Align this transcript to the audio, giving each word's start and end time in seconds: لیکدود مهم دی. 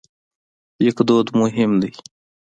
لیکدود 0.83 1.27
مهم 1.39 1.71
دی. 1.81 1.91